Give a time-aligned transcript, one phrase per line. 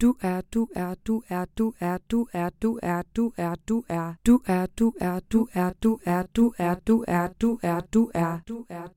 [0.00, 3.34] Du er, du er, du er, du er, du er, du er, du er, du
[3.36, 7.28] er, du er, du er, du er, du er, du er, du er, du er,
[7.30, 8.88] du er, du er, du er,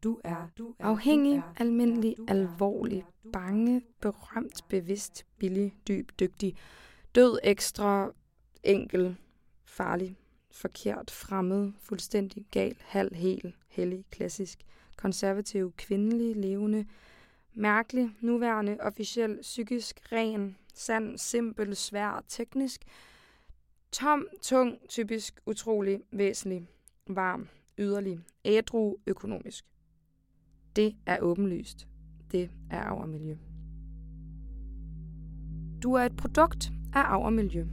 [0.57, 0.85] du er.
[0.85, 6.55] Afhængig, almindelig, alvorlig, bange, berømt, bevidst, billig, dyb, dygtig,
[7.15, 8.11] død, ekstra,
[8.63, 9.15] enkel,
[9.65, 10.18] farlig,
[10.52, 14.59] forkert, fremmed, fuldstændig, gal, halv, hel, hellig, klassisk,
[14.97, 16.86] konservativ, kvindelig, levende,
[17.54, 22.81] mærkelig, nuværende, officiel, psykisk, ren, sand, simpel, svær, teknisk,
[23.91, 26.67] tom, tung, typisk, utrolig, væsentlig,
[27.07, 29.66] varm, yderlig, ædru, økonomisk.
[30.76, 31.88] Det er åbenlyst.
[32.31, 33.38] Det er arv og miljø.
[35.84, 37.65] Du er et produkt af arv og miljø.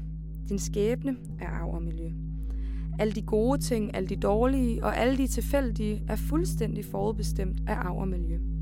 [0.48, 2.10] Din skæbne er arv og miljø.
[2.98, 7.74] Alle de gode ting, alle de dårlige og alle de tilfældige er fuldstændig forudbestemt af
[7.74, 8.57] arv og miljø.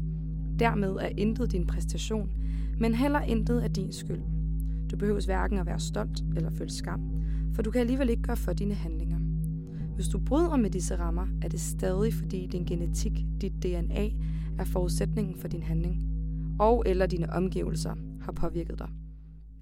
[0.59, 2.31] Dermed er intet din præstation,
[2.79, 4.23] men heller intet af din skyld.
[4.91, 7.01] Du behøves hverken at være stolt eller føle skam,
[7.55, 9.19] for du kan alligevel ikke gøre for dine handlinger.
[9.95, 14.09] Hvis du bryder med disse rammer, er det stadig fordi din genetik, dit DNA,
[14.59, 16.03] er forudsætningen for din handling,
[16.59, 18.89] og eller dine omgivelser har påvirket dig.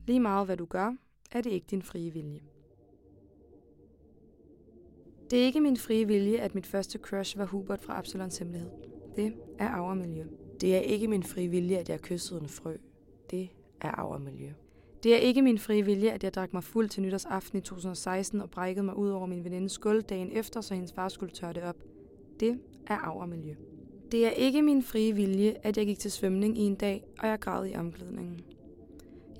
[0.06, 0.96] Lige meget hvad du gør,
[1.32, 2.40] er det ikke din frie vilje.
[5.30, 8.70] Det er ikke min frie vilje, at mit første crush var Hubert fra Absalons Hemmelighed.
[9.16, 10.24] Det er arv miljø.
[10.64, 12.76] Det er ikke min frie vilje, at jeg kyssede en frø.
[13.30, 13.48] Det
[13.80, 14.48] er arv miljø.
[15.02, 18.40] Det er ikke min frie vilje, at jeg drak mig fuld til nytårsaften i 2016
[18.40, 21.52] og brækkede mig ud over min venindes skuld dagen efter, så hendes far skulle tørre
[21.52, 21.76] det op.
[22.40, 23.54] Det er arv miljø.
[24.12, 27.28] Det er ikke min frie vilje, at jeg gik til svømning i en dag, og
[27.28, 28.40] jeg græd i omklædningen.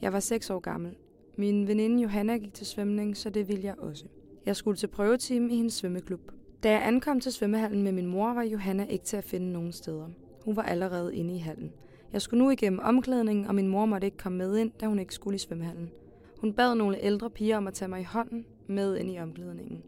[0.03, 0.97] Jeg var 6 år gammel.
[1.36, 4.05] Min veninde Johanna gik til svømning, så det ville jeg også.
[4.47, 6.33] Jeg skulle til prøvetime i hendes svømmeklub.
[6.62, 9.72] Da jeg ankom til svømmehallen med min mor, var Johanna ikke til at finde nogen
[9.72, 10.09] steder.
[10.45, 11.73] Hun var allerede inde i hallen.
[12.12, 14.98] Jeg skulle nu igennem omklædningen, og min mor måtte ikke komme med ind, da hun
[14.98, 15.91] ikke skulle i svømmehallen.
[16.39, 19.83] Hun bad nogle ældre piger om at tage mig i hånden med ind i omklædningen.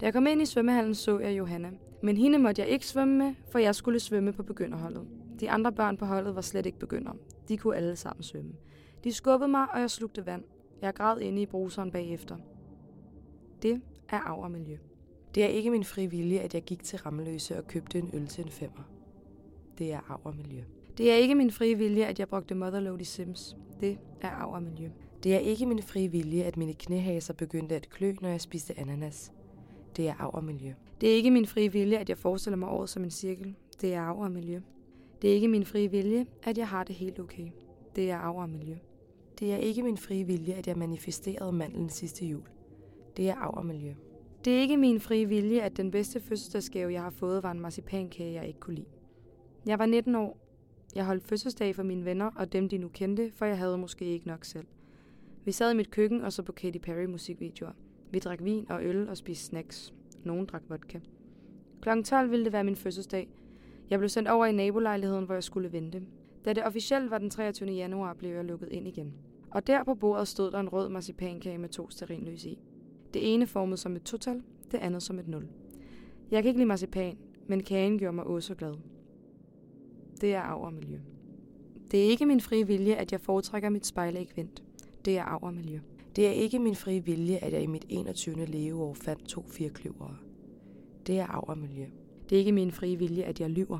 [0.00, 1.70] Da jeg kom ind i svømmehallen, så jeg Johanna.
[2.02, 5.06] Men hende måtte jeg ikke svømme med, for jeg skulle svømme på begynderholdet.
[5.40, 7.12] De andre børn på holdet var slet ikke begynder.
[7.48, 8.52] De kunne alle sammen svømme.
[9.04, 10.42] De skubbede mig, og jeg slugte vand.
[10.82, 12.36] Jeg græd inde i bruseren bagefter.
[13.62, 14.76] Det er arv miljø.
[15.34, 18.26] Det er ikke min fri vilje, at jeg gik til Rammeløse og købte en øl
[18.26, 18.95] til en femmer.
[19.78, 20.62] Det er arv miljø.
[20.98, 23.56] Det er ikke min frie vilje, at jeg brugte Motherload i Sims.
[23.80, 24.90] Det er arv miljø.
[25.22, 28.80] Det er ikke min frie vilje, at mine knæhaser begyndte at klø, når jeg spiste
[28.80, 29.32] ananas.
[29.96, 30.72] Det er arv miljø.
[31.00, 33.54] Det er ikke min frie vilje, at jeg forestiller mig året som en cirkel.
[33.80, 34.60] Det er arv miljø.
[35.22, 37.48] Det er ikke min frie vilje, at jeg har det helt okay.
[37.96, 38.74] Det er arv miljø.
[39.40, 42.42] Det er ikke min frie vilje, at jeg manifesterede mandlen sidste jul.
[43.16, 43.94] Det er arv miljø.
[44.44, 47.60] Det er ikke min frie vilje, at den bedste fødselsdagsgave, jeg har fået, var en
[47.60, 48.86] marcipankage, jeg ikke kunne lide.
[49.66, 50.38] Jeg var 19 år.
[50.94, 54.04] Jeg holdt fødselsdag for mine venner og dem, de nu kendte, for jeg havde måske
[54.04, 54.66] ikke nok selv.
[55.44, 57.72] Vi sad i mit køkken og så på Katy Perry musikvideoer.
[58.10, 59.94] Vi drak vin og øl og spiste snacks.
[60.24, 61.00] Nogen drak vodka.
[61.80, 63.28] Klokken 12 ville det være min fødselsdag.
[63.90, 66.02] Jeg blev sendt over i nabolejligheden, hvor jeg skulle vente.
[66.44, 67.70] Da det officielt var den 23.
[67.70, 69.14] januar, blev jeg lukket ind igen.
[69.50, 72.58] Og der på bordet stod der en rød marcipankage med to sterinlys i.
[73.14, 75.48] Det ene formet som et total, det andet som et nul.
[76.30, 78.74] Jeg kan ikke lide marcipan, men kagen gjorde mig også glad.
[80.20, 80.98] Det er arv og miljø.
[81.90, 84.62] Det er ikke min frie vilje, at jeg foretrækker mit spejlæg vendt.
[85.04, 85.80] Det er arv og miljø.
[86.16, 88.46] Det er ikke min frie vilje, at jeg i mit 21.
[88.46, 90.16] leveår fandt to firkløvere.
[91.06, 91.86] Det er arv og miljø.
[92.30, 93.78] Det er ikke min frie vilje, at jeg lyver.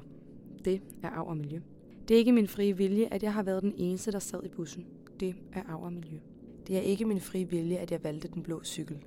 [0.65, 1.61] Det er arv og miljø.
[2.09, 4.49] Det er ikke min frie vilje, at jeg har været den eneste, der sad i
[4.49, 4.87] bussen.
[5.21, 6.19] Det er arv og miljø.
[6.67, 8.99] Det er ikke min frie vilje, at jeg valgte den blå cykel.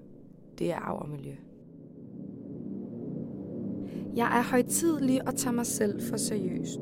[0.60, 1.36] Det er arv og miljø.
[4.16, 6.80] Jeg er højtidlig og tager mig selv for seriøst.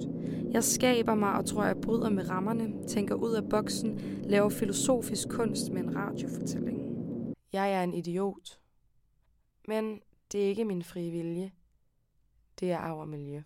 [0.52, 5.30] Jeg skaber mig og tror, jeg bryder med rammerne, tænker ud af boksen, laver filosofisk
[5.30, 6.98] kunst med en radiofortælling.
[7.54, 8.60] Jeg er en idiot.
[9.68, 10.00] Men
[10.32, 11.52] det er ikke min frie vilje.
[12.60, 13.42] Det er arv og miljø.